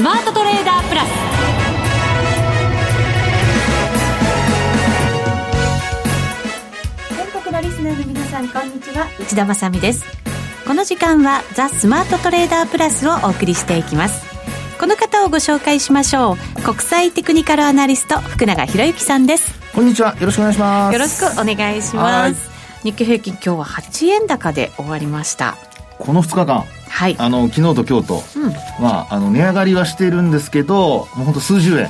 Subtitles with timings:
[0.00, 1.08] スマートトレーダープラス。
[7.18, 9.06] 全国のリスナーの皆さんこんにちは。
[9.20, 10.06] 内田まさです。
[10.66, 14.24] この時間はザ・スマートトレーダープラスをお送りしていきます。
[14.78, 16.62] この方をご紹介しましょう。
[16.62, 19.52] 国際テクニカルアナリスト福永博之さんです。
[19.74, 20.16] こんにちは。
[20.18, 20.92] よろしくお願いします。
[20.94, 22.50] よろしくお願いします。
[22.84, 25.58] 日経平均今日は8円高で終わりました。
[25.98, 31.88] この2日間はい、あの昨日と今日と、うん、まあ、あの値上がりはしているんですけどもう本当数十円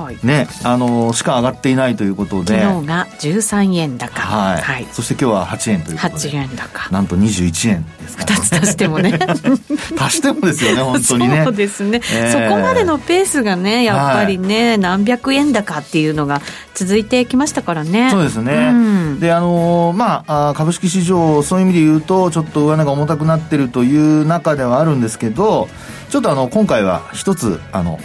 [0.00, 2.60] はい、ね、あのしか上がっていないということで。
[2.60, 6.30] 昨日が13円高、はい、はい、そして今日は8円ということで。
[6.30, 6.90] 8円高。
[6.90, 9.18] なんと21円ですか、ね、2つ足してもね。
[9.98, 11.42] 足してもですよね本当にね。
[11.44, 16.40] そうですね、えー、そこまでのペースがねやっぱりね、はい、何百円高っていうのが
[16.74, 18.08] 続いてきましたからね。
[18.10, 25.68] そうですね、うん、であのまあ株式市場そういう意味で言うとちょっと上値が重たくなってるという中ではあるんですけど
[26.08, 27.98] ちょっとあの今回は一つあの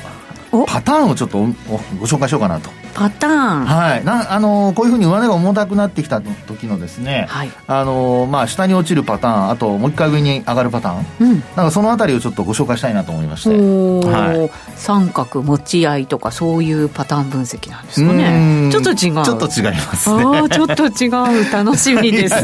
[0.65, 1.39] パターンをちょっと
[1.99, 2.69] ご紹介しようかなと。
[2.93, 3.65] パターン。
[3.65, 4.05] はい。
[4.05, 18.69] なあのこういうふうに上値が重たくなってきた時のですね、はい、あのまあ下に落ちるパターンあともう一回上に上がるパターン、うん、なんかそのあたりをちょっとご紹介したいなと思いまして、はい、三角持ち合いとかそういうパターン分析なんですかね。
[18.71, 18.97] ちょっと違う。
[18.97, 20.23] ちょっと違いますね。
[20.23, 21.51] あちょっと違う。
[21.51, 22.35] 楽しみです。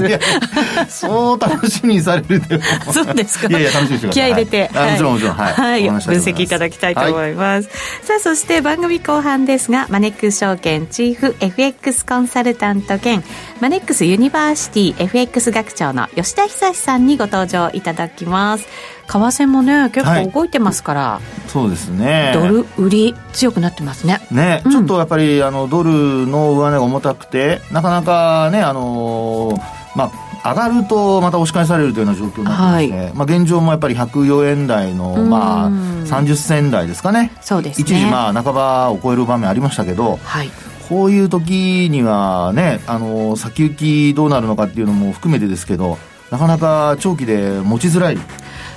[0.90, 2.60] そう楽しみにされるで
[2.92, 3.48] そうですか。
[3.48, 4.22] いやいや楽しみにしてください。
[4.22, 5.34] 気合入れて、はい、もちろんもちろん。
[5.36, 13.24] はい、はい、分析いただきたいと思います、はい、さあそして番組後半ですがマネックス証券チーフ FX コンサルタント兼
[13.62, 18.68] マネックスユニバーシティ FX 学長の吉田恒さんにご登場いただきます。
[19.08, 22.32] 為替もね結構動いてますから、はい、そうですね。
[22.34, 24.20] ドル売り強くなってますね。
[24.32, 25.92] ね、うん、ちょっとやっぱりあのドル
[26.28, 29.62] の上値が重たくてなかなかねあのー、
[29.96, 37.32] まあ上がるとまた押し返されるというような状況になってますね、はい、まあ、現状もやっぱり104円台の、まあ、30銭台ですかね。
[37.42, 37.84] そうですね。
[37.84, 40.50] 一時まあ半ばを超える場面ありましたけど、はい、
[40.90, 45.98] こういう時にはね、あの、先行きどうなるのかっていうのも含めてですけど、
[46.32, 48.18] なかなか長期で持ちづらい。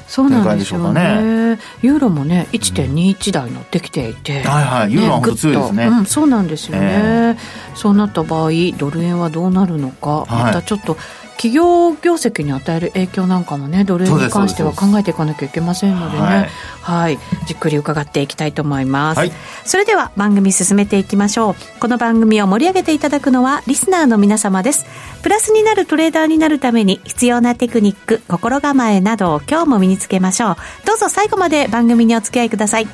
[0.07, 1.59] そうなんでしょうね。
[1.83, 10.97] ユーロもね、1.21台乗ってきていて、うん、はいはい、ユーロは本当強いですね、うん、そうなんですよね、えー、そうなった場合、ドル円はどうなるのか、またちょっと
[11.45, 16.23] 企業業績に与える影響なんかもねドル円に関しては考えていかなきゃいけませんのでね。
[16.23, 16.49] はい、
[16.81, 19.33] はい、じっくり伺っていきたいと思います、はい、
[19.67, 21.55] それでは番組進めていきましょう。
[21.81, 24.87] この番組を盛り上げていただくのはリスナーの皆様です。
[25.23, 30.57] プラスになるトレーダーになるために必要なテクニック心構えなどを今日も身につけましょう。
[30.87, 32.87] どうぞ最後まで番組にお付き合いください。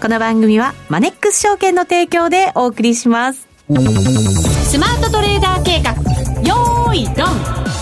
[0.00, 3.48] この番組はマネックス証券の提供でお送りします。
[3.66, 5.90] スマートトレーダー計画。
[6.42, 7.75] よーいドン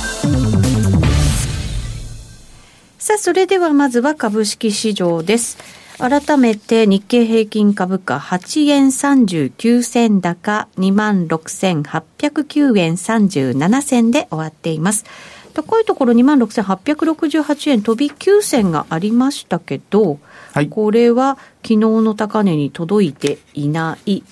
[3.05, 5.59] さあ、それではまずは株式市場です。
[5.99, 15.05] 改めて日経平均株価8円39銭高26,809円37銭で終わっています。
[15.53, 20.19] 高いところ26,868円飛び9銭がありましたけど、
[20.55, 24.23] はい、これは昨日の高値に届いていない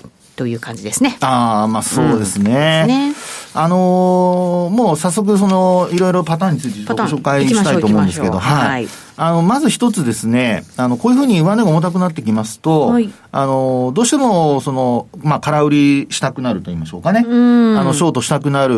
[0.42, 1.18] という感じですね。
[1.20, 2.80] ああ、まあそうですね。
[2.82, 3.14] うん、ね
[3.54, 8.88] あのー、もう早速その、いろいろパターンについてご紹介したいと思うんですけど、はい。
[9.16, 17.20] あの、まず一つですね、あの、こういうふうに上値が重たくなってきますと、はい、あの、どうしても、その、まあ、空売りしたくなると言いましょうかね。
[17.20, 18.74] あの、ショートしたくなる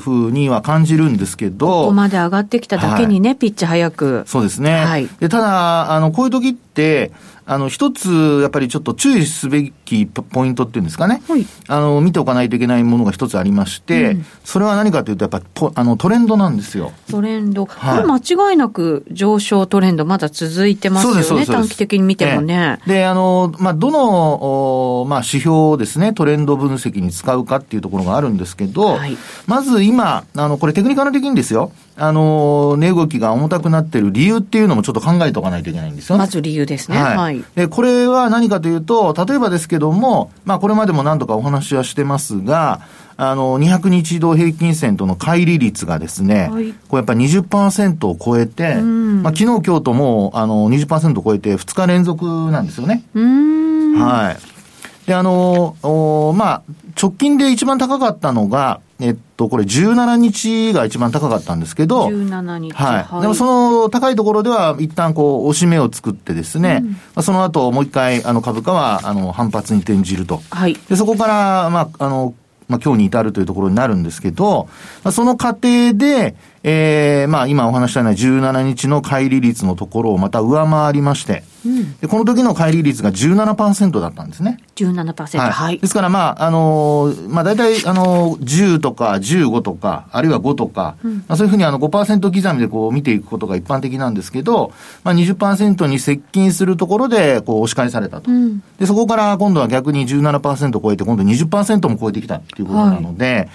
[0.00, 4.24] ふうには感じるんですけど、ここまで上がってきただけにね、はい、ピッチ早く。
[4.26, 4.84] そうですね。
[4.84, 5.08] はい。
[5.20, 7.12] で、ただ、あの、こういう時って、
[7.46, 11.22] あの、一つ、やっぱりちょっと注意すべきポイントっていうんですかね。
[11.28, 11.46] はい。
[11.68, 15.44] あの、見ておかないといけないものが一つありまして、うん、それは何かというと、やっぱり
[15.74, 16.92] あのトレンドなんですよ。
[17.10, 17.66] トレンド。
[17.66, 21.46] はい、これ間違いなく上昇トレンドまだ続いてますよね。
[21.46, 22.78] 短期的に見てもね。
[22.86, 31.72] で、あの、まあ、どの、おまあ、指標をですね、トレンド分析に使うかっていうところがあるんですけど、はい、まず今、あの、これテクニカル的にですよ。
[31.96, 36.18] あの、値動きが重たくなってる理由っていうのもちょっと考えておかないといけないんですよ。
[36.18, 36.96] まず理由ですね。
[37.00, 37.16] はい。
[37.16, 42.80] はい、で、これは何かというと、例えばですけども、まあこれまでも何度かお話はしてますが、
[43.16, 53.04] あの、200日移動平均線との乖離率がですね、はい、これやっぱり20%を超えて、まあ昨日今日とも、あの、20%を超えて2日連続なんですよね。
[53.14, 54.54] はい。
[55.06, 56.62] で、あの、おまあ、
[57.00, 62.72] 直近で一番高かったのが、えっと、これ17日が一番高かったんですけど、17日。
[62.72, 63.02] はい。
[63.02, 63.44] はい、でもそ
[63.82, 70.40] の高いところでは一旦こう、押し目を作ってですね、うん、まあ、その後もう一回、あの、株価は、あの、反発に転じると。
[70.50, 70.74] はい。
[70.88, 72.34] で、そこから、まあ、あの、
[72.68, 74.68] まあ、今日に至るというところになるんですけど、
[75.02, 84.58] まあ、その過程で、えー、まあ今お話したような17日の乖離率のところをまた上回りまして、うん、でこの時の乖離率が17%だったんですね。
[84.76, 85.50] 17%、はい。
[85.50, 94.72] はい、ですから、まあ、あのー、まあ大体、あのー、10とか15とか、あるいは5とか、うん、まあ、そういうふうにあの5%刻みでこう見ていくことが一般的なんですけど、
[95.04, 98.30] まあ20%に接近するところでこう押し返されたと。
[98.30, 103.48] うん、で、そこから今度は逆に17%超えて、今度20%も超えてきたっていうことなので、はい、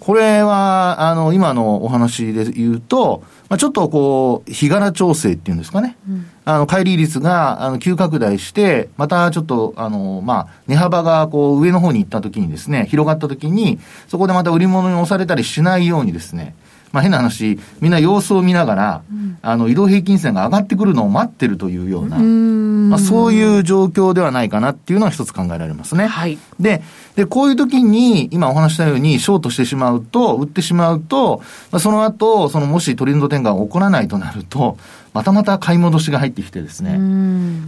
[0.00, 5.96] これは、あの、今のお話で言うと、まあ、ちょっとこう、日柄調整っていうんですかね。
[6.08, 13.78] うん、あの、乖離率が、あの、急拡大して、またちょっと、あの、まあ、値幅がこう、上の方に行った時にですね、広がった時に、
[14.08, 16.54] そこでまた売り物に押されたりしないようにですね、
[16.94, 26.06] まあ、変な話、みんな様子を見ながら、うん、あの、移動平均線が上がってくるのを待ってるというような、まあ、そういう状況ではないかなっていうのは一つ考えられますね。
[26.06, 26.38] はい。
[26.60, 26.84] で、
[27.16, 31.42] で、こういう時に、今お話したように、ショートしてしまうと、売ってしまうと、
[31.72, 34.78] まあ、その後、そのもしトレンド転換が起こらないとなると、
[35.14, 36.98] またまた買い戻しが入ってきてですね、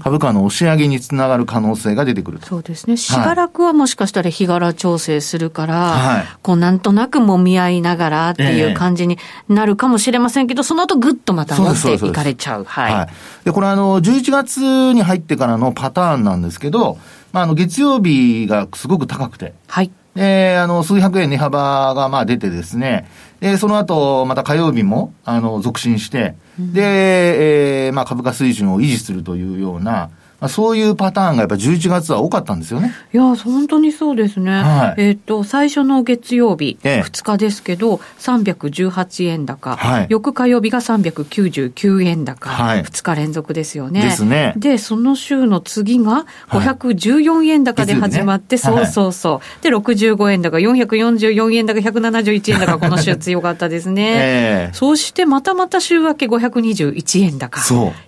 [0.02, 2.96] 株価の押し上げにつながる可能性が出てくるそうですね。
[2.96, 9.16] しばらくはもしかしたら日柄調整するから、はい、こうなんとなくもみ合いながらっていう感じに
[9.48, 12.64] なるかもしれませんけど、えその後ぐっとまた持っていかれちゃう。
[12.64, 12.93] はい。
[12.93, 13.08] はい、
[13.44, 16.98] で、これあの、11月に入ってからのパターンなんですけど、
[17.32, 19.54] まあ、あの、月曜日がすごく高くて。
[19.69, 19.93] はい。
[20.16, 23.06] で、あの、数百円値幅がまあ出てですね、
[23.40, 30.10] で、その後、また火曜日も、あの、続伸して、で、えー、まあ株価水準を維持するというような、
[30.40, 32.92] まあ、そういうパターンがやっぱり11月は多かったんですよね。
[33.12, 34.50] いや、本当にそうですね。
[34.50, 44.02] はい、えっ、ー、と、最初の月曜日、ええ、2日ですけど、318円高、はい、翌火曜日が399円高、はい、2日連続ですよね。
[44.02, 44.52] ですね。
[44.56, 49.62] で、その週の次が514円高で始まって、はい、そうそうそう。
[49.62, 54.12] で、65円高、444円高、171円高、この週 強かったですね。
[54.16, 57.60] えー、そしてまたまた週明け521円高、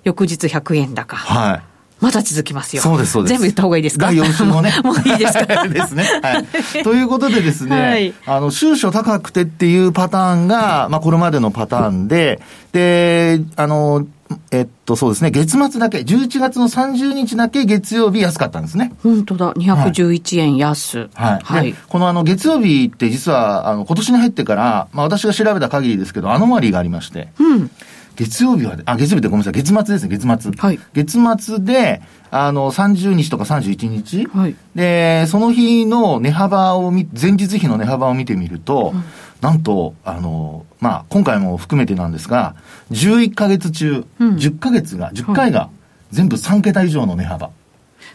[0.04, 1.16] 翌日100円高。
[1.16, 2.82] はいまだ続きますよ。
[2.82, 3.30] そうです、そうです。
[3.30, 4.06] 全部言った方がいいですか？
[4.06, 4.72] 第4週もね。
[4.84, 6.04] もういいですか ですね。
[6.22, 6.44] は
[6.80, 6.82] い。
[6.84, 12.40] ということでですね、はい、あの、収書高くてっていうパターンが、まあ、これまでのパターンで、
[12.72, 14.06] で、あの、
[14.50, 18.92] えっと、そうですね、月末だけ、11月の30日だけ月曜日安かったんですね。
[19.02, 21.08] 本当だ、211円安。
[21.14, 21.40] はい。
[21.42, 21.74] はい。
[21.88, 27.28] このあの、月曜日って実は、あの、今年に入ってから、まあ私が調べた限りですけど、アノマリーがありまして。
[27.40, 27.70] うん。
[28.18, 30.52] 月曜日は、あ、月曜日ってごめんなさい、月末ですね、月末。
[30.58, 30.80] はい。
[30.92, 34.26] 月末で、あの、30日とか31日。
[34.26, 34.56] はい。
[34.74, 39.04] で、その日の値幅を見、前日比の値幅を見てみると、うん、
[39.40, 42.56] なんと、あの、まあ、今回も含めてなんですが、
[42.90, 45.70] 11ヶ月中、うん、10ヶ月が、10回が、
[46.10, 47.50] 全部3桁以上の値幅。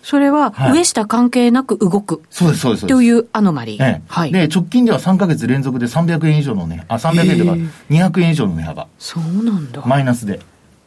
[0.04, 2.88] それは上下関係なく動く、そうです、そうです。
[2.88, 3.84] というアノマリー。
[3.84, 4.32] ええ、はい。
[4.32, 7.52] で、直近では3か月連続で300円以上のね、あ、300円とか
[7.90, 8.88] 200円以上の値幅。
[9.00, 9.82] そうなんだ。
[9.86, 10.42] マイナスで。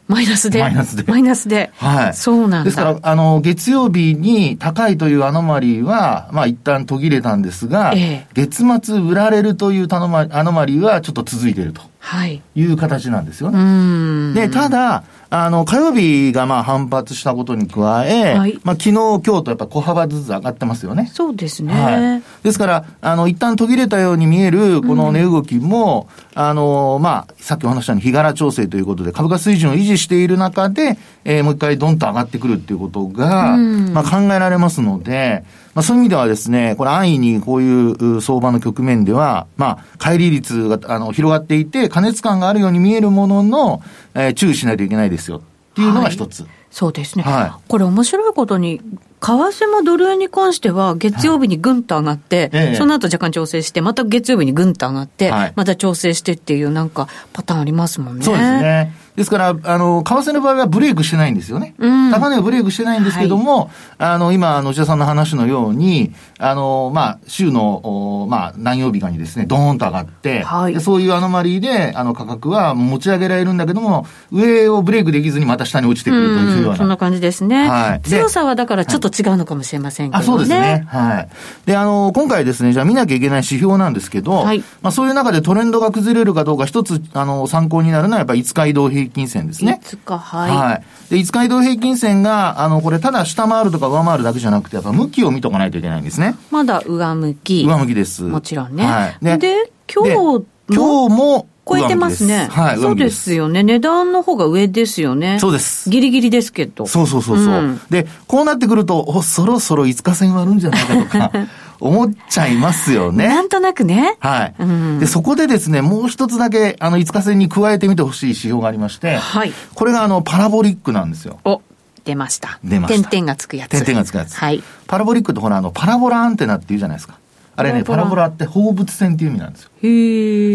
[0.07, 0.61] マイナスで？
[0.61, 1.03] マイナスで。
[1.03, 1.69] マイナスで。
[1.75, 2.13] はい。
[2.13, 2.63] そうなんだ。
[2.63, 10.23] ですから、あの、月曜日に高いというアノマリーは、まあ一旦途切れたんですが、ええ、月末売られるというアノマ
[10.65, 11.81] リーはちょっと続いていると。
[11.99, 12.41] はい。
[12.55, 14.33] いう形なんですよね。
[14.33, 21.09] で、ただ、あの、火曜日がまあ反発したことに加え、はい、まあ昨日、今日とやっぱ小幅ずつ上がってますよね。
[21.13, 21.73] そうですね。
[21.73, 43.81] はい、ですから、あの、一旦途切れたように見えるこの値動きも、うん、あの、まあ、さっきお話したように日柄調整ということで株価水準を維持している中で、えー、もう一回ドンと上がってくるっていうことが、うん、まあ考えられますので、まあ、そういう意味ではですね、これ安易にこういう相場の局面では、まあ、乖離率があの広がっていて、加熱感があるように見えるものの、
[44.13, 45.37] えー、注意しないといけないですよ。
[45.37, 46.43] っていうのが一つ。
[46.43, 48.83] はいそうですね、はい、これ、面白いことに、為
[49.21, 58.25] 替もドル円に関しては、月曜日にぐんと上がって、はい、その後若干調整して、また月曜日にぐんと上がって、はい、また調整してっていう、なんかパターンありますもんね。
[58.25, 61.73] そうですねですから、あの、為替の場合はブレイクしてないんですよね。
[61.79, 76.77] うん、高値はブレイクしてないんですけども、はい、あの、今、野田さんの話のように、あの、まあ、週の、まあ、何曜日かにですね、ドーンと上がって、はい、そういうアノマリーで、あの、価格は持ち上げられるんだけども、上をブレイクできずにまた下に落ちてくるというような。
[76.77, 77.67] そんな感じですね。
[77.67, 78.01] はい。
[78.07, 80.23] 強さはだからちょっと違うのかもしれませんけどね。
[80.23, 80.85] あ、そうですね。
[80.87, 81.29] はい。
[81.65, 89.81] で、あの、今回ですね、じゃあ見なきゃいけない指標なんですけど、はい、まあ、そういう中でトレンドが崩れるかどうか一つ、あの、参考になるのはやっぱり5日移動平均線ですね。
[89.83, 90.51] 日、はい。
[90.51, 90.83] はい。
[91.09, 96.35] で、5日移動平均線が、あの、これ、ただ下回るとか上回るだけじゃなくて、やっぱ向きを見とかないといけないんですね。
[96.51, 97.65] まだ上向き。
[97.65, 98.23] 上向きです。
[98.23, 98.85] もちろんね。
[98.85, 99.17] はい。
[99.21, 102.47] で、で今日今日も、超えてますね。
[102.49, 102.77] はい。
[102.77, 103.61] そうですよね。
[103.61, 105.37] 値段の方が上ですよね。
[105.39, 105.89] そうです。
[105.89, 106.87] ギリギリですけど。
[106.87, 111.31] そうそうそうそう、うん、で、こうなってくると、お、そろそろ5日線割るんじゃないかとか、
[111.79, 113.27] 思っちゃいますよね。
[113.27, 114.17] なんとなくね。
[114.19, 114.55] はい。
[114.59, 119.53] うん、で、そこでですね、もう一つだけ、あの、5日線に加えてみてほしい指標がありまして、はい。
[119.73, 121.39] これがあの、パラボリックなんですよ。
[121.45, 121.61] お、
[122.03, 122.59] 出ました。
[122.63, 123.09] 出ました。
[123.09, 123.71] 点々がつくやつ。
[123.71, 124.35] 点々がつくやつ。
[124.35, 124.63] はい。
[124.87, 127.19] パラボリックってほら、あの、パラボラアンテナって言うじゃないですか。
[127.59, 129.71] あれね、パラボラって放物線っていう意味なんですよ。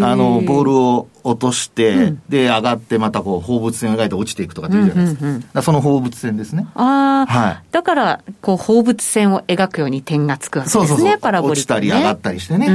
[0.07, 5.25] あの、ボールを落として、うん、で、上がってまたこう、放物線を描いて落ちていくとかっていうじゃないですか。
[5.25, 6.65] うんうんうん、その放物線ですね。
[6.77, 7.63] ああ、はい。
[7.73, 12.67] だから、こう、放物線を描くように点がつくわけですね、そうそうそうパラボリック、ね、落ちたり上がったりしてね。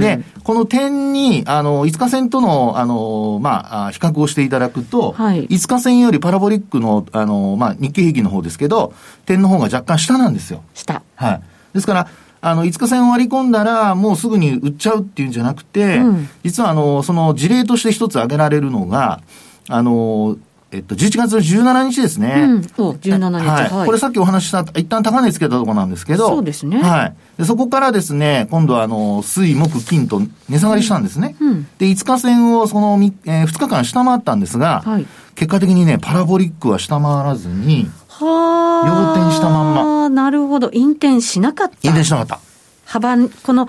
[0.00, 8.94] で、この点に、あの、5日線との、あの、まあ、比較をしていただくと、はい、5日線よりパラボリックの、あの、まあ、日経平均の方ですけど、
[9.26, 10.62] 点の方が若干下なんですよ。
[10.72, 11.02] 下。
[11.16, 11.42] はい。
[11.74, 12.08] ですから、
[12.46, 19.22] あの、5日線を割り込んだら、もうすぐに売っちゃうっていうんじゃなくて、うん、実はあの、その事例として一つ挙げられるのが、
[19.70, 20.36] あの、
[20.70, 22.34] えっと、11月の17日ですね。
[22.46, 23.70] うん、17日、はい。
[23.70, 23.86] はい。
[23.86, 26.28] これさっきお話しした、一旦高値つけたところなんですけど。
[26.28, 26.82] そうですね。
[26.82, 27.14] はい。
[27.38, 30.20] でそこからですね、今度はあの、水、木、金と
[30.50, 31.36] 値下がりしたんですね。
[31.40, 37.88] うん、で、5日線をその、えー、2日間下回ったんですが、はい、結果的にね、パラボリックは下回らずに、
[38.20, 39.16] はあ。
[39.16, 40.08] 要点したまんま。
[40.08, 40.70] なるほど。
[40.72, 41.76] 引転しなかった。
[41.82, 42.40] 引転しなかった。
[42.86, 43.68] 幅、この、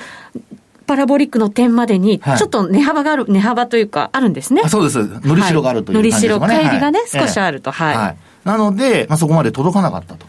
[0.87, 4.61] パラボリックの点までに、ちょっと値幅がある、値幅というか、あるんですね。
[4.69, 4.99] そうです。
[5.25, 6.29] のりしろがあるという感じですね。
[6.37, 7.71] のりしろ、帰りがね、少しあると。
[7.71, 8.17] はい。
[8.43, 10.27] なので、まあ、そこまで届かなかったと。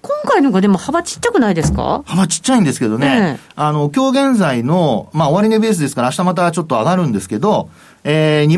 [0.00, 2.02] 今回のがでも幅ちっちゃくないですか？
[2.06, 7.70] 幅ちっちゃいんですけどね、えー、あの、今日現在の、まあ、終値ベースですから明日またちょっと上がるんですけど、
[8.02, 8.48] えー、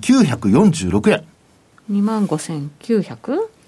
[0.00, 1.24] 25,946円。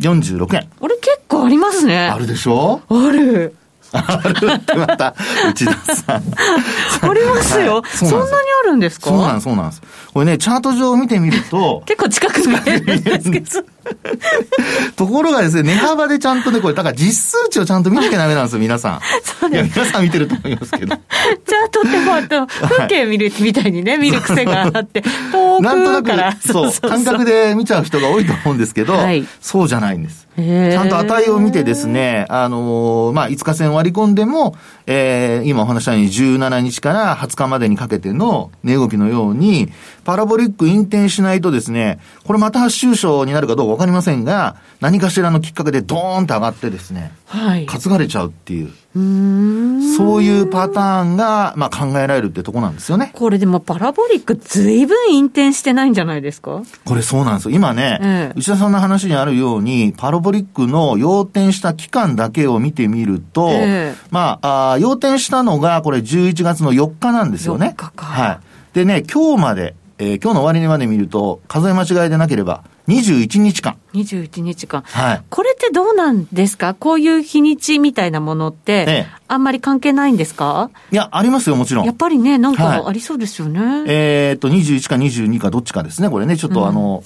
[0.02, 0.68] 25,946円。
[0.80, 2.08] あれ結構ありますね。
[2.08, 2.80] あるでしょ？
[2.88, 3.54] ある。
[3.94, 5.14] あるってまた、
[5.50, 6.16] 内田さん。
[7.10, 8.30] ありますよ、はい、そんなに
[8.64, 9.10] あるんですか？
[9.10, 9.82] そうなんです、そうなんです。
[10.14, 11.82] これね、チャート上見てみると。
[11.86, 13.46] 結構近く見えるんですけど。
[14.96, 19.00] ところがですね、値幅でちゃんとね、これ、だから実数値をちゃんと見なきゃダメなんですよ、皆さん。
[19.40, 19.64] そうです。
[19.64, 20.94] いや、皆さん見てると思いますけど。
[20.94, 26.36] チャートってこうと、風景見るみたいにね、見る癖があって、遠くから。
[26.40, 30.28] そう、感覚で見ちゃう人が多いと思うんですけど、はい、そうじゃないんです。
[30.36, 39.68] ちゃんと値を見てですね、あのー、まあ、5日線割り込んでも、えー、今お話したように17日から20日までにかけての値動きのように、
[40.04, 47.66] パラボリック引転しないとですね、これまた収賞になるかどうかわかりませんが、何かしらのきっかけでドーンと上がってですね、はい。
[47.66, 48.70] 担がれちゃうっていう。
[48.94, 53.10] うそういうパターンが、まあ、考えられるってとこなんですよね。
[53.14, 56.62] これでもパラボリックずいぶん引転してないんじゃないですか？
[56.84, 57.56] これそうなんですよ。
[57.56, 67.74] 今ね、ええ、内田さんの話にあるように、パラボリックの要点した期間だけを見てみると、え、まああ、要点したのがこれ11月の4日なんですよね。
[67.78, 68.06] 4日か。
[68.06, 68.38] はい。
[68.74, 73.78] でね、今日まで、えー、今日の終わりにまで見ると、数え間違いでなければ、21日間。
[73.94, 74.82] 21日間。
[74.82, 75.22] はい。
[75.30, 76.74] これってどうなんですか？
[76.74, 80.70] こういう日にちみたいなものって、ええ、あんまり関係ないんですか？
[80.90, 81.84] いや、ありますよ、もちろん。
[81.86, 83.60] やっぱりね、なんかありそうですよね。
[83.60, 87.04] はい、えー、っと、21か22かどっちかですね、これね、ちょっとあの、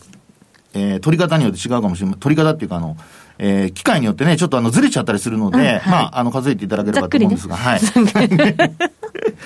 [0.74, 2.16] うん、えー、取り方によって違うかもしれない。
[2.18, 2.96] 取り方っていうか、あの、
[3.38, 7.80] えー、機械によってね、ちょっとあの、ずれちゃったりするので、うんはい、まあ、あの、数えていただければと思うんですが、ね、はい。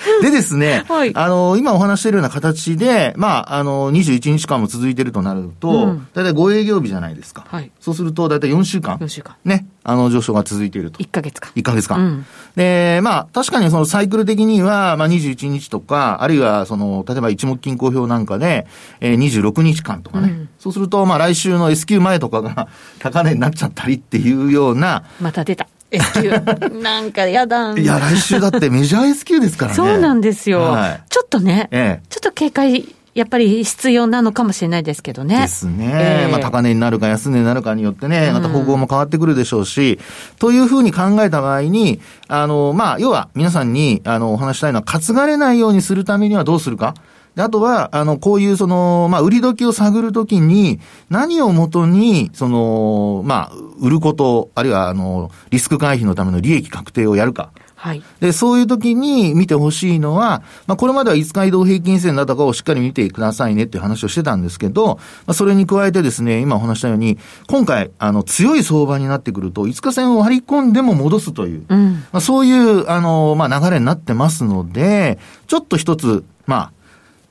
[0.22, 7.44] でですね、はい、あの、今お話しているような形で、まあ、あの、21日間も続いているとなると、うん、だいたい5営業日じゃないですか。
[7.48, 7.70] はい。
[7.80, 8.96] そうすると、だいたい4週間。
[8.98, 9.36] 4週間。
[9.44, 10.98] ね、あの、上昇が続いていると。
[11.02, 11.52] 1ヶ月間。
[11.54, 12.00] 1ヶ月間。
[12.00, 18.66] うん、で、まあ、確かにそのサイクル的には、まあ、21日とか、あるいは、その、例えば一目金公表なんかで、
[19.00, 20.28] えー、26日間とかね。
[20.28, 22.68] うん、そうすると、まあ、来週の S q 前とかが
[22.98, 25.04] 高値になっちゃったりっていうような。
[25.20, 25.66] また出た。
[25.90, 26.30] S q
[26.80, 29.76] なんかやだいや、来週だってメジャー S q ですからね。
[29.76, 30.62] そうなんですよ。
[30.62, 35.40] はい、ちょっとね、ええ、ちょっと警戒やっぱり必要なのかもしれないですけどね。
[35.40, 36.24] ですね。
[36.24, 39.98] えー、まあ高値になるか安値になるかによってね、また方向も変わってくるでしょうし、
[40.32, 46.94] うん、というふうに考えた場合に、あの、まあ、要は皆さんに、あの、お話したいのは、担がれないようにするためにはどうするか。
[47.34, 57.50] で、あとは、あの、こういうその、まあ、売り時を探るときに、何をもとに、その、まあ、売ること、あるいは、あの、リスク回避のための利益確定をやるか。
[57.80, 58.02] はい。
[58.20, 67.16] で、そういう時に見てほしいのは、まあ、これまでは5日移動平均線だとかをしっかり見てくださいねっていう話をしてたんですけど、まあ、それに加えてですね、今お話したように、
[67.48, 76.72] 今回、あの、強い相場になってくると、5日線を割り込んでも戻すという、うん、まあ、そういう、あの、まあ、流れになってますので、ちょっと一つ、まあ、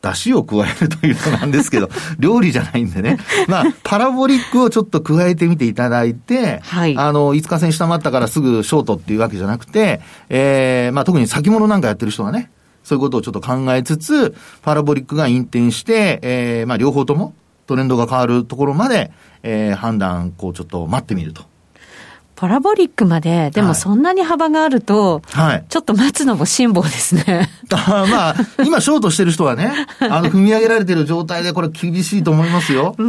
[0.02, 1.90] 出汁を加えるというのなんですけど、
[2.20, 3.18] 料理じゃないんでね。
[3.48, 6.98] まあ、パラボリックをちょっと加えてみていただいて、はい。
[6.98, 12.50] あの、5日線下回ったからすぐショートっていうわけじゃなくて、えー、まあ特に先物なんかやってる人はね、
[12.84, 17.34] そういうことをちょっと考えつつ、パラボリックが引転して、えー、まあ両方とも
[17.68, 19.12] トレンドが変わるところまで、
[19.44, 21.49] えー、判断、こうちょっと待ってみると。
[22.40, 27.50] パラボリックまで、でもそんなに幅があると、はい、ちょっと待つのも辛抱ですね。
[27.70, 32.96] あまあ、今、ショートしてる人はね、 あの、踏み上げられてる状態で、これ厳しいと思いますよ。
[32.98, 33.02] え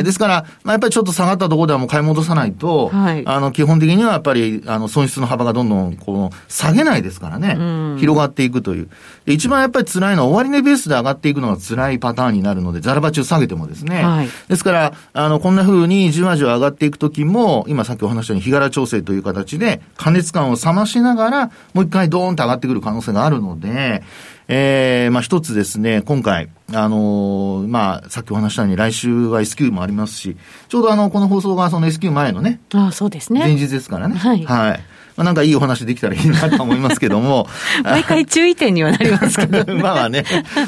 [0.00, 7.58] ー、ですから、まあ、やっぱりちょっと下がったところではもう買い戻さないと、はい、あの、基本的にはやっぱり、あの、損失の幅がどんどん、この、下げないですからね、
[7.98, 8.88] 広がっていくという。
[9.26, 14.02] で一番やっぱり辛いのは、終値ベースで上がっていくのが辛いパターンになるので、ザラバ中下げてもですね。
[14.02, 24.02] はい、ですから、あの、こんな風にじわじわ上がっていくときも、今さっきお話したように、日柄調整という形で、加熱感を冷ましながら、もう一回ドーンと上がってくる可能性があるので、
[24.48, 30.36] ええー、まあ一つですね、今回、あのー、まあ、さっきお話したように来週は S q もありますし、
[30.68, 33.40] ちょうどあの、この放送がその S q 前のね、ああ、そうですね。
[33.40, 34.16] 前日ですからね。
[34.16, 34.44] はい。
[34.44, 34.80] はい。
[35.16, 37.48] まあ、なんかいいお話できたらいいなと思いますけども。
[37.84, 40.24] 毎回注意点にはなりますけど、ね、 まあね、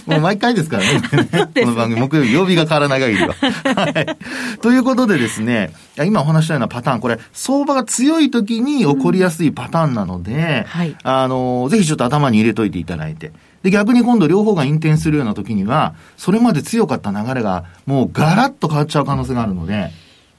[0.06, 0.92] もう毎回ですからね。
[0.94, 3.34] ねこの番組、木曜日、曜日が変わらない限りは。
[3.34, 4.16] はい。
[4.60, 5.72] ということでですね、
[6.04, 13.32] 今お話したようなパターン、これ、相場が強い時に起こりやすいパターンなので、うんはい、あの、ぜひちょっと頭に入れといていただいて。
[13.62, 19.90] で、逆に今度両方が引転するような時には、それまで強かった流れが、もうガラッと変わっちゃう可能性があるので、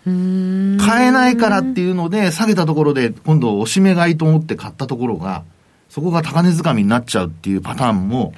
[0.06, 5.44] 買えないからっていうので、下げたところで、今度、おしめ買いと思って買ったところが、
[5.90, 8.34] そこが高値掴みになっちゃうっていうパターンも、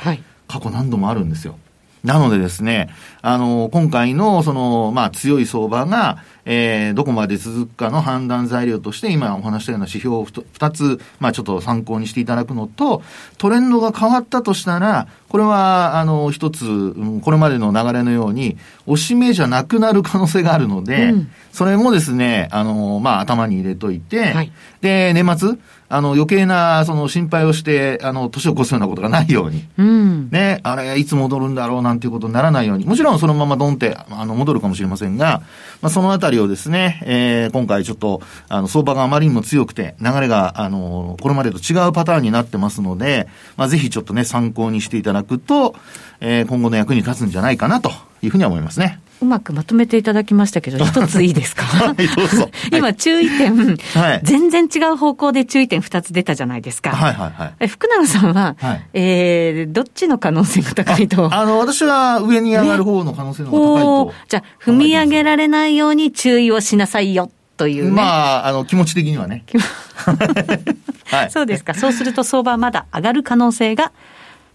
[0.48, 1.58] 過去何度もあるんですよ。
[2.04, 2.90] なのでですね、
[3.22, 6.20] あの、今回の、その、まあ、強い相場が、
[6.50, 13.04] えー、どこまで続くかの判断材料として、今お話したような指標を2つ、まあ、ちょっと参考にしていただくのと、
[13.38, 25.58] トレンドが変わったとしたら、これは、あの、一つ、これまでの流れのように、おしめじゃなくなる可能性があるので、うん、それもですね、あの、まあ、頭に入れといて、はい、で、年末、
[25.90, 29.66] あの、余計な、その、心配をして、あの、年を越すようなことがないように。
[29.78, 30.30] うん。
[30.32, 32.86] ね、あれ、いつ戻るんだろうなんていうことにならないように。
[32.86, 35.42] もちろんそのままドンって、あの、戻るかもしれませんが、
[35.82, 45.76] まあ、そのあたりをですね、えー、今回ちょっと、あの、相場があまりにも強くて、流れが、あの、これまでと違うパターンになってますので、まあ、ぜひちょっとね、参考にしていただくと、
[46.20, 47.92] えー、今後の役に立つんじゃないかなと
[48.22, 49.00] いうふうには思いますね。
[49.22, 51.64] うまくまとめていただきましたけど、 一ついいですか？
[51.64, 52.50] はい、どうぞ。
[52.72, 53.56] 今、注意点、
[53.96, 56.92] はい、全然違う方向で注意点二つ出たじゃないですか。
[56.92, 57.54] はいはいはい。
[57.62, 61.34] え福永さんは、はい、えー、どっちの可能性が高いと？
[61.34, 67.32] あの、私は上に上がる方の可能性の方が高いと、じゃあ、踏み上げられないように注意をしなさいよ。
[67.58, 68.04] という、ね、ま
[68.44, 69.44] あ、あの、気持ち的にはね。
[71.10, 71.74] はい、そうですか。
[71.74, 73.92] そうすると相場はまだ上がる可能性が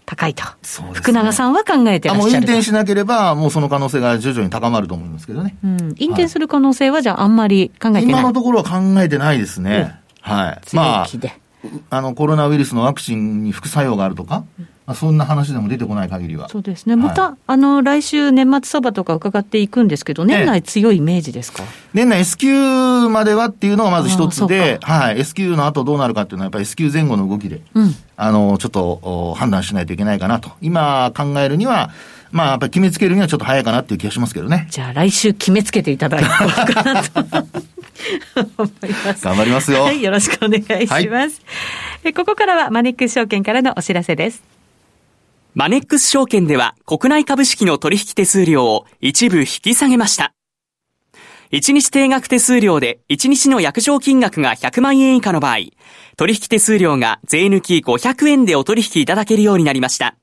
[0.05, 0.43] 高いと。
[0.43, 0.49] ね、
[0.93, 5.57] 福永さんは考えてらっしゃるもう引転しなければ、もうその可能性が徐々に高まると思いますけどね。
[5.63, 5.95] うん。
[5.97, 9.99] 引転する可能性は、じゃああんまり考えてない、今のところは考えてないですね。
[10.21, 10.75] はい。
[10.75, 11.07] まあ、
[11.89, 14.43] あの、コロナウイルスのワクチンに副作用があるとか、
[14.85, 16.49] まあ、そんな話でも出てこない限りは。
[16.49, 16.95] そうですね。
[16.95, 25.19] また、はい、あの、来週年末相場とか伺っていくんですけど、年内強いイメージですか、年内 S q まではっていうのがまず一つで、はい。
[25.19, 30.51] S q の後どうなるかっていうのは、やっぱり S q 前後の動きで、うん、あの、ちょっと判断しないといけないかなと。
[30.61, 31.91] 今考えるには、
[32.31, 34.67] まあ、やっぱり決めつけるにはちょっと早いかなっていう気がしますけどね。
[34.71, 37.11] じゃあ来週決めつけていただいてかなと。
[39.21, 39.83] 頑張りますよ。
[39.83, 41.41] はい、よろしくお願いします。
[42.03, 44.52] はい、ここからはマネックス証券からのお知らせです。
[45.55, 50.33] マネックス証券では国内株式の取引手数料を一部引き下げました。
[51.51, 55.57] 1日定額手数料で1日の約定金額が100万円以下の場合、
[56.17, 60.15] 取引手数料が税抜き500円でお取引いただけるようになりました。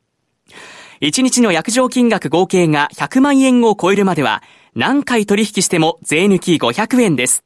[1.00, 4.42] 1日の約定金額合計が100万円を超えるまでは、
[4.74, 7.44] 何回取引しても税抜き500円です。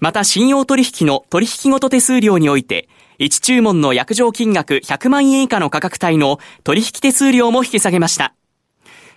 [0.00, 8.34] また信用取引の取引ごと手数料において、1注文の約定金額100万円以下の価格帯の取引手数料も引き下げました。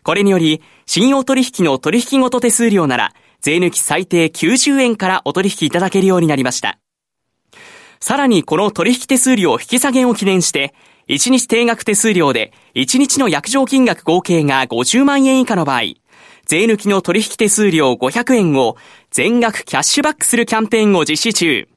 [0.04, 6.80] これにより、信用取引の取引ごと手数料なら、税抜き最低90円からお取引いただけるようになりました。
[8.00, 10.74] さらにこの取引手数料引き下げを記念して、
[11.10, 15.82] 1日定額手数料で1日の約定金額合計が50万円以下の場合、
[16.46, 18.78] 税抜きの取引手数料500円を
[19.12, 21.68] 全額キャッシュバックするキャンペーンを実施中。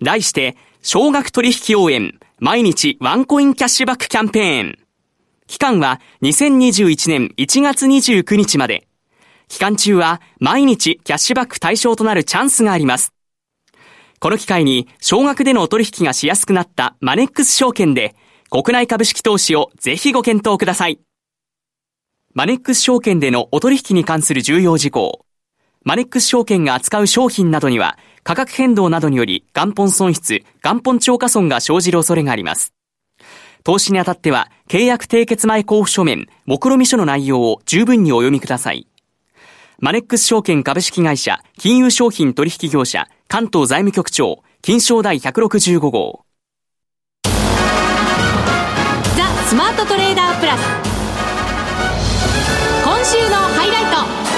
[0.00, 0.56] 題して、
[0.90, 4.78] 少額取引応援、毎日ワンコインキャッシュバックキャンペーン。
[5.46, 8.88] 期間は2021年1月29日まで。
[9.48, 13.12] 期間中は毎日キャッシュバック対象となるチャンスがあります。
[14.18, 18.16] この機会に少額でのお取引がしやすくなったマネックス証券で
[18.48, 21.00] 国内株式投資をぜひご検討ください。
[22.32, 25.26] マネックス証券でのお取引に関する重要事項。
[25.84, 32.72] マネックス証券が扱う商品などには価格変動などにより元本損失、元本超過損が生じる恐れがあります。
[33.64, 38.86] 投資にあたっては、契約締結前交付書面、目論見書の内容を十分にお読みください。
[39.78, 46.24] マネックス証券株式会社、金融商品取引業者、関東財務局長、金賞第165号。
[47.22, 47.30] ザ・
[49.46, 50.60] スマートトレーダープラス。
[52.84, 54.37] 今週のハイライト。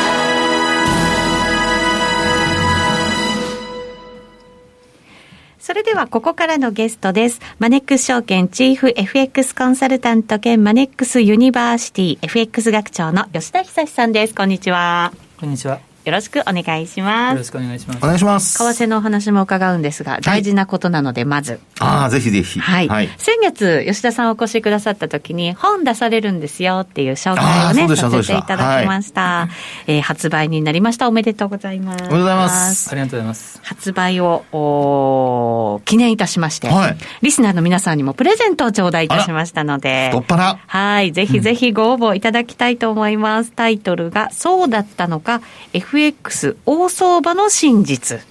[5.71, 7.41] それではここからのゲストです。
[7.61, 14.35] マネックス証券チーフ FX コンサルタント兼マネックスユニバーシティ FX 学長の吉田恒さんです。
[14.35, 15.13] こんにちは。
[15.39, 15.90] こんにちは。
[16.11, 17.33] よろしくお願いします。
[17.35, 17.99] よろしくお願いします。
[17.99, 18.59] お願いします。
[18.59, 21.61] 為替のお話も伺うんですが、大事なことなので、まず。
[21.79, 22.59] ああ、ぜひぜひ。
[22.59, 22.89] はい。
[22.89, 29.21] はい、先月、吉田さんお越しくださった時に、本出されるんですよっていう紹介をね、させていただきました。
[29.21, 29.49] は
[29.87, 31.07] い、えー、発売になりました。
[31.07, 32.03] おめでとうございます。
[32.03, 32.91] おめでとうございます。
[32.91, 33.61] ありがとうございます。
[33.63, 40.59] 発売を、お記念いたしまして、はい、リスナーの皆さんにもプレゼントを頂戴いたしましたので、太っ腹。
[40.67, 41.13] はい。
[41.13, 43.53] ぜひぜひご応募いただきたいと思います。
[43.53, 45.41] タイトルが、そうだったのか、
[45.73, 46.00] FX
[46.67, 48.30] 大相場の真実。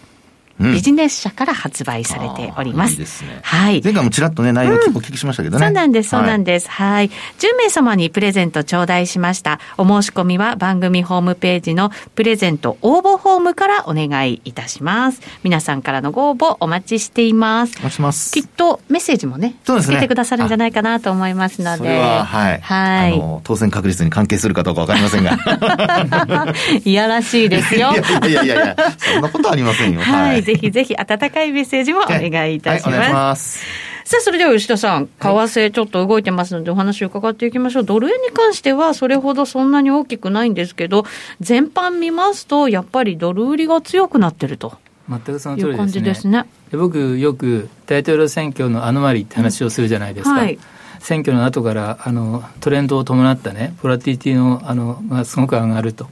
[0.60, 2.92] ビジネス社から発売されております。
[2.92, 3.40] いいですね。
[3.44, 3.82] はい。
[3.82, 5.66] 前回もちらっとね、内容をお聞きしましたけどね。
[5.66, 6.70] そうなんです、そうなんです。
[6.70, 7.10] はい。
[7.10, 9.60] 10名様にプレゼント頂戴しました。
[9.78, 15.22] お申し込みは番組ホームページのプレゼント応募フォームからお願いいたします。
[15.44, 17.76] 皆さんからのご応募お待ちしています。
[17.80, 18.34] お待ちします。
[18.34, 19.98] きっとメッセージもね、そうですね。
[19.98, 21.78] つけてくださるんじゃないかなと思いますので。
[21.78, 22.60] それは、はい。
[22.62, 23.14] はい。
[23.14, 25.38] あの、当選確率に関係するかどうかわかりませんが。
[26.84, 27.92] いやらしいですよ。
[28.28, 30.02] いやいやいやいや、そんなことありませんよ。
[30.04, 30.44] はい。
[30.50, 33.64] ぜひぜひ温かいメッセージもお願いいたします。
[34.04, 37.84] さあ、それでは吉田さん、為替ちょっと動いてますので、お話を伺っていきましょう。
[37.84, 41.06] ドル円に関しては、それほどそんなに大きくないんですけど、
[41.40, 44.74] 全般見ますと、やっぱりドル売りが強くなってると。
[45.08, 46.02] 全くその通りですね。
[46.02, 46.46] ですね。
[46.72, 50.32] 僕、よく大統領選挙のアノマリって話をするじゃないですか。
[50.32, 50.58] うんはい、
[51.00, 56.08] 選挙の後からあのトレンドを伴ったね、ボラティティのあのがすごく上がると。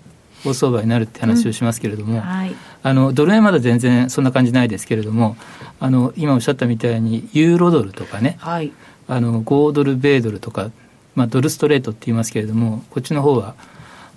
[0.47, 2.19] 大相場になるって話をしますけれども、うん。
[2.21, 5.37] はい、あのドル円まだ全然そんな感じないですけれども
[5.79, 8.71] あの今おっしゃったみたいにユーロドルとかね、はい、
[9.07, 10.71] あの5ドル米ドルとか、
[11.15, 13.55] まあ、ドルストレートって言いますけれどもこっちの方は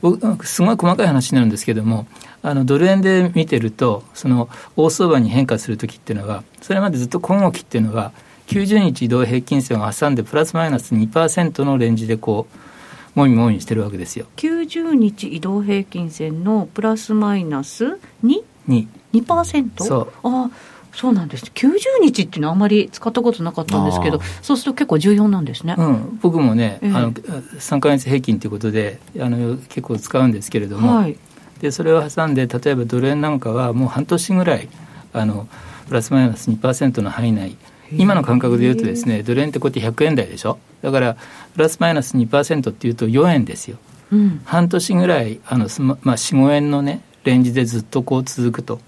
[0.02, 2.06] 僕すごい細かい話になるんですけれども
[2.42, 8.12] あのドル円で見てるとその大相場に変化する時っていうのはそれまでずっと今後期っていうのは
[8.46, 12.69] 90日移動平均線を挟んでプラスマイナス2%のレンジでこう
[13.14, 14.26] もみもみしてるわけですよ。
[14.36, 18.42] 90日移動平均線のプラスマイナス 2?
[18.68, 18.86] 2%?
[19.12, 19.82] 2%?
[19.82, 20.12] そう。
[20.22, 20.50] あ
[20.92, 21.70] そうなんです90
[22.02, 31.16] 日っていうのはあまり使ったことなかったんですけどそうすると結構重要なんですね、うん、僕もね、えー、あの3か月平均ということであの結構使うんですけれども、はい、
[31.60, 34.68] でそれを挟んで例えばドル円なんかはもう半年ぐらい
[35.12, 35.48] あの
[35.88, 37.56] プラスマイナス2%の範囲内
[37.92, 40.58] 今の感覚でいうとですねドル円ってこうやって100円台でしょ？
[40.82, 41.16] だから
[41.54, 43.78] プラスマイナス2%っていうと4円ですよ、
[44.12, 48.80] うん、半年ぐらいあの、まあ、45円のねレンジでずっとこう続くと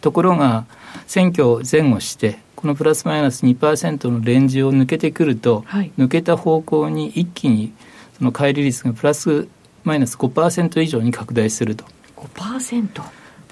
[0.00, 0.66] ところが
[1.06, 7.72] 選挙前後してこのプラスマイナス2%のレンジを抜けてくると、はい、抜けた方向に一気に
[8.18, 9.46] その乖離率がプラス
[9.84, 11.84] マイナス5%以上に拡大すると。
[12.16, 13.02] 5%?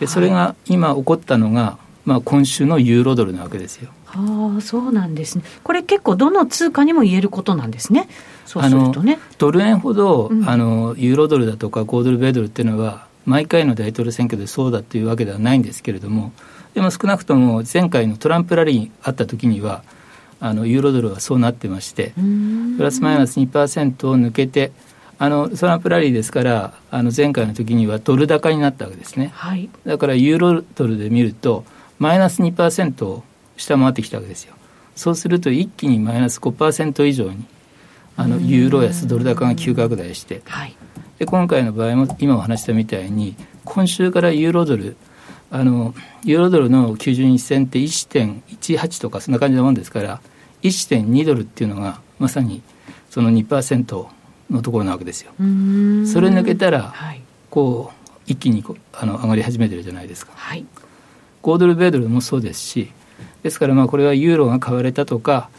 [0.00, 3.90] でそれが今起こったのが、まあ、今週のユーロドルなわけですよ。
[4.16, 5.44] ああそうなんですね。
[5.62, 8.08] これ結構どの通貨にも言えることなんですね。
[8.46, 9.18] そうするとね。
[9.38, 16.32] ドル円ほど、うん、あのユーロドルだとか5ドル米ドルっていうのは毎回の大統領選挙でそうだというわけではないんですけれども、
[16.74, 19.82] でも少なくとも前回のトランプラリーにあった時には
[20.40, 22.12] あのユーロドルはそうなってまして
[22.76, 24.72] プラスマイナス2%を抜けて
[25.18, 31.64] あのトランプラリーですからあの前回の時にはドル高になったわけですね、はい、だからユーロドルで見ると
[31.98, 33.24] マイナス2%を
[33.56, 34.54] 下回ってきたわけですよ。
[34.94, 37.44] そうすると一気にマイナス5%以上に
[38.16, 40.74] あのユーロ安ドル高が急拡大して、はい、
[41.18, 44.96] で今回の場合も今お話したみたいに今週からユーロドル
[45.50, 50.20] あのユーロドルの90日線って1.18とかそんな感じのもんですから
[50.62, 52.62] 1.2ドルっていうのがまさに
[53.10, 54.06] その2%
[54.50, 55.32] のところなわけですよ。
[55.36, 55.42] そ
[56.20, 60.32] れ抜けたら、はい、こう一気にあの上がり始めてるじゃないですか。
[60.34, 60.64] はい、
[61.42, 62.90] 5ドル米ドルもそうですし
[63.42, 65.50] ですからまあこれはユーロが買われたとか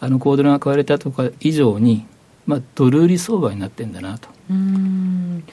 [0.00, 2.06] あのコードルが買われたとか以上に、
[2.46, 4.28] まあ、ドル売り相場になってんだなと。
[4.50, 5.44] うん。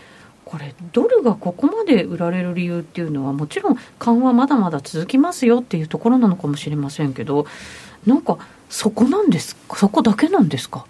[0.44, 7.46] これドルがここまで売られる理由っていうのはもちろん緩和まだまだ続きますよっていうところなのかもしれませんけど
[8.06, 8.38] なんか
[8.70, 10.86] そこなんですそこだけなんですか？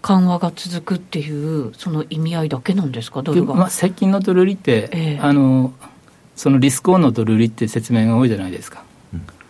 [0.00, 3.20] 緩和が続くっていうその意味合いだけなんですか？
[3.20, 5.74] ドルが、まあ、最近のドル売りって、えー、あの
[6.34, 8.82] そのリスクオンのドル売りって説明が多いじゃないですか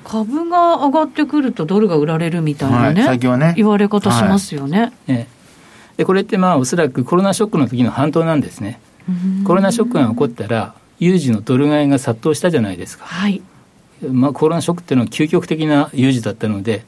[0.05, 3.55] 株が上がってくるとドルが売られるみたいなね、はい、最近はね。
[3.57, 4.93] 言われ方しますよね。
[5.07, 5.27] はい、
[5.97, 8.81] でこれってまあおそらくコロナショックの時の反動なんですね。
[9.45, 13.43] コロナショックが起こったら有事のドル買いが殺到したじゃないですか、はい。
[14.11, 16.85] まあ、コロナショックっていうのは究極的な有事だったので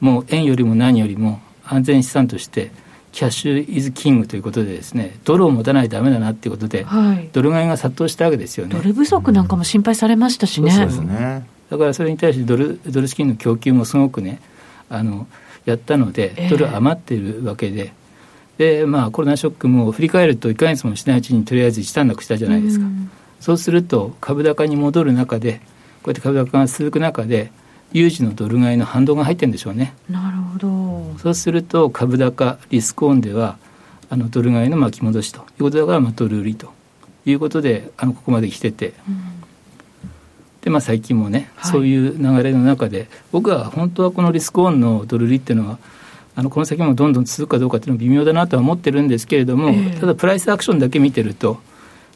[0.00, 2.70] もう円よりも何よりも安全資産として
[3.12, 8.74] キャッシュイズキングということでですねドルを持たないとだめだなっていうことで、はい、ドル買いが殺到したわけですよね。
[8.74, 14.40] ドル不足なんかも心配されましたしね、そうですねだからそれに対してドルドル資金の供給もすごくね
[14.88, 15.26] あの
[15.64, 17.92] やったのでドル余ってるわけで、
[18.58, 22.88] えー、でまあコロナショックも振り返ると1か月もしないうちにとりあえず一段落したじゃないですか、う
[23.40, 25.60] そうすると株高に戻る中で
[26.02, 27.50] こうやって株高が続く中で
[27.92, 29.94] 有事のドル買いの反動が入ってるんでしょうね。
[30.10, 31.18] なるほど。
[31.18, 33.56] そうすると株高リスクオンでは
[34.10, 36.72] あのドル買いの巻き戻しということだから、まあ、ドル売りと
[37.24, 39.33] いうことであのここまで来てて、うん、
[40.64, 45.78] でまあ、最近もね、はい、そういう流れの中で僕は本当はこのリスクオンのドル売りっていうのは
[46.36, 51.60] あのこの先もどんどん続くかどうかっていうのは微妙だなとは思ってるんですけれども、えー、ただプライスアクションだけ見てると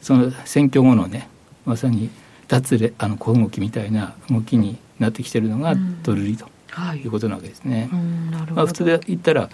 [0.01, 1.29] その選挙後のね
[1.65, 2.09] まさに
[2.47, 6.47] 脱レあの小動きみたいな動きになってきてるのがドル売りと
[6.95, 7.07] い。
[7.07, 7.89] うことなわけですね。
[8.55, 9.49] まあ、普通で言ったら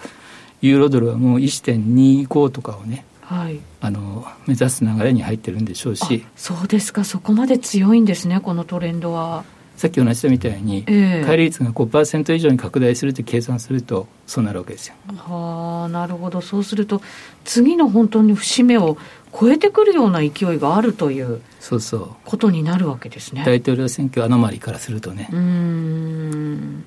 [0.62, 6.24] ユーロドルはもう1.25とかをね、はい、あの目指す流れに入ってるんでしょうし。
[6.36, 7.02] そうですか。
[7.02, 9.44] そこまで強いんですねこのトレンドは。
[9.76, 14.94] さっきお話したみたいに、えー、乖離率が5%以上に拡大すると計算するとそうなるわけですよ。
[15.16, 16.40] はあなるほど。
[16.40, 17.02] そうすると
[17.44, 18.96] 次の本当に節目を
[19.38, 22.10] 超えてくるような勢いがあるというそうそう。
[22.24, 23.42] ことになるわけですね。
[23.44, 25.28] 大統領選挙アノマリからするとね。
[25.32, 26.84] うん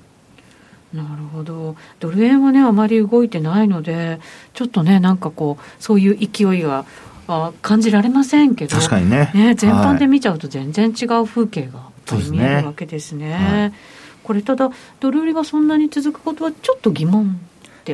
[0.92, 1.76] なるほど。
[2.00, 4.20] ドル円はねあまり動いてないので
[4.54, 6.84] ちょっとねなんかこうそういう勢いが
[7.28, 9.30] あ感じられませんけど確かにね。
[9.34, 11.90] ね全般で見ちゃうと全然違う風景が
[12.30, 13.32] 見えるわけですね。
[13.32, 13.60] すね。
[13.60, 13.72] はい、
[14.24, 17.40] これただドル売りがそんなに続くことはちょっと疑問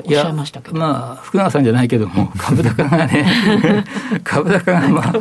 [0.00, 0.76] っておっしゃいましたけど。
[0.76, 3.84] まあ福永さんじゃないけども 株高がね
[4.24, 5.14] 株高がまあ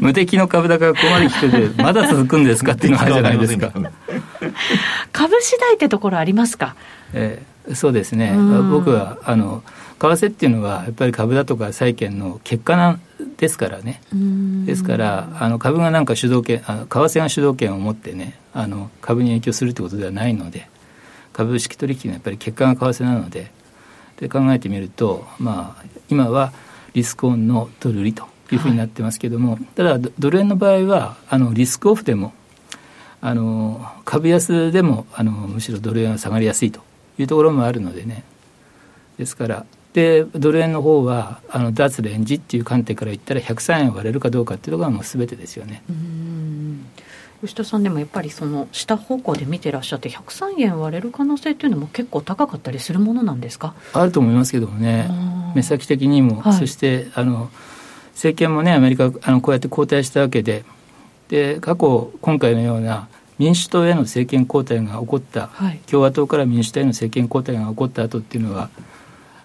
[0.00, 3.72] 無敵の株高がここまで来ててまだ続くんですかっていうのがあるじゃないですか。
[5.12, 6.74] 株次第ってところありますか、
[7.12, 8.34] えー、そうですね。
[8.70, 9.62] 僕はあの
[9.98, 13.00] 為替っていうのはやっぱり株だとか債券の結果なん
[13.36, 14.00] ですからね。
[14.66, 20.68] ですからあの株がなんか主導権あ為替が主導権を持ってねあの株に影響するってことではないので
[21.32, 23.50] 株式取引のやっぱり結果が為替なので
[24.18, 26.52] で考えてみると、まあ、今は
[26.94, 32.32] リスクオンのドル売りというふうになってますけれども、はい、ただドル円の場合はあのリスクオフでも
[33.20, 36.80] あの株安でもあのむしろドル円は下がりやすいと
[37.18, 38.24] いうところもあるのでね。
[39.18, 45.82] ですからでドル円の方はあの脱レンジっていう観点から言ったら103円割れるかどうかっていうところがもう全てですよね。
[47.42, 53.74] 吉田さんでもやっぱりその下方向で見てらっしゃって103円割れる可能性っていうのも結構高かったりするものなんですか？
[53.92, 55.10] あると思いますけどもね
[55.54, 57.50] 目先的にも、はい、そしてあの
[58.12, 60.64] 政権もねアメリカあのこうやって交代したわけで。
[61.28, 68.68] で過去今回のような民主党への政権交代が起こった、はい、共和党から民主党への政権交代が起こった後っていうのは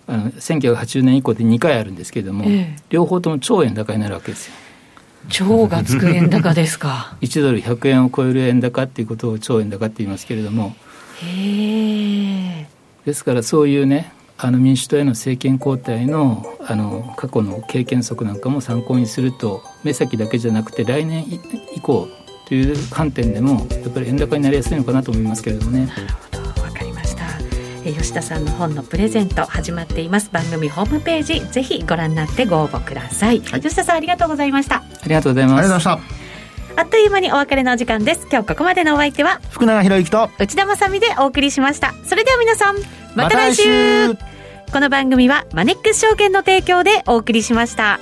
[0.06, 4.54] あの1980年以降で2回あるんですけれども、ええ、両方とも超円高になるわけですよ。
[5.30, 7.16] 超がつく円高ですか。
[7.22, 10.76] 1ドル100円を超える円高っていうことを超円高って言いますけれども。
[13.06, 21.26] ですからそういうねあの民主党への政権交代のあの過去の経験則なんかも参考にすると目先だけじゃなくて来年
[21.76, 22.08] 以降
[22.48, 25.90] という観点でもやっぱり円高になりやすいのかなと思いますけれどもね。
[27.94, 30.30] 吉田さんの本のプレゼント始まっています。
[30.32, 34.78] 番組ホームページぜひご覧になってご応募ください、はい、吉田さんありがとうございました。
[34.78, 35.60] ありがとうございます。
[35.60, 36.16] ありがとうございまし
[36.76, 36.82] た。
[36.82, 38.28] あっという間にお別れのお時間です。
[38.32, 41.94] 今日ここまでのお相手は福永博之と内田まさでお送りしました。
[42.06, 42.78] それでは皆さん
[43.16, 44.10] また来週。
[44.10, 44.16] ま、
[44.72, 48.00] この番組はマネックス証券の提供でお送りしました。